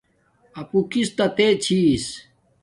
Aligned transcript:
اپو 0.59 0.79
کس 0.91 1.09
تا 1.17 1.25
تے 1.37 1.47
چھس 1.63 2.05